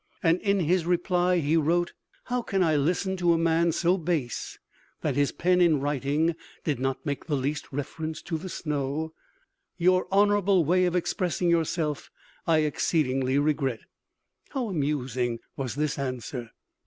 And 0.23 0.41
in 0.41 0.61
his 0.61 0.87
reply 0.87 1.37
he 1.37 1.55
wrote: 1.55 1.93
"How 2.23 2.41
can 2.41 2.63
I 2.63 2.75
listen 2.75 3.15
to 3.17 3.33
a 3.33 3.37
man 3.37 3.71
so 3.71 3.99
base 3.99 4.57
that 5.01 5.15
his 5.15 5.31
pen 5.31 5.61
in 5.61 5.79
writing 5.79 6.33
did 6.63 6.79
not 6.79 7.05
make 7.05 7.25
the 7.27 7.35
least 7.35 7.71
reference 7.71 8.23
to 8.23 8.39
the 8.39 8.49
snow! 8.49 9.13
Your 9.77 10.07
honorable 10.11 10.65
way 10.65 10.85
of 10.85 10.95
expressing 10.95 11.51
yourself 11.51 12.09
I 12.47 12.61
exceedingly 12.63 13.37
regret." 13.37 13.81
How 14.49 14.69
amusing 14.71 15.37
was 15.55 15.75
this 15.75 15.99
answer! 15.99 16.49